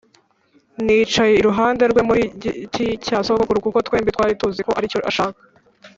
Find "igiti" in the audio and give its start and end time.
2.27-2.85